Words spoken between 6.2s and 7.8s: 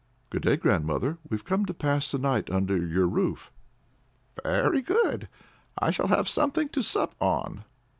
something to sup on."